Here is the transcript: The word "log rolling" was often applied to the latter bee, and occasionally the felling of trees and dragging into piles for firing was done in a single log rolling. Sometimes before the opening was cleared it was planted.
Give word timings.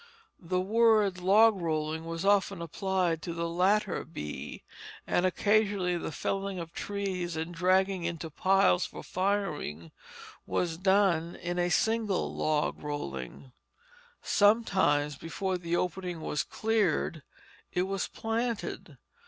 The 0.41 0.59
word 0.59 1.19
"log 1.19 1.61
rolling" 1.61 2.05
was 2.05 2.25
often 2.25 2.59
applied 2.59 3.21
to 3.21 3.33
the 3.33 3.47
latter 3.47 4.03
bee, 4.03 4.63
and 5.05 5.27
occasionally 5.27 5.95
the 5.95 6.11
felling 6.11 6.57
of 6.57 6.73
trees 6.73 7.35
and 7.37 7.53
dragging 7.53 8.03
into 8.03 8.31
piles 8.31 8.83
for 8.87 9.03
firing 9.03 9.91
was 10.47 10.77
done 10.77 11.35
in 11.35 11.59
a 11.59 11.69
single 11.69 12.35
log 12.35 12.81
rolling. 12.81 13.51
Sometimes 14.23 15.17
before 15.17 15.59
the 15.59 15.75
opening 15.75 16.21
was 16.21 16.41
cleared 16.41 17.21
it 17.71 17.83
was 17.83 18.07
planted. 18.07 18.97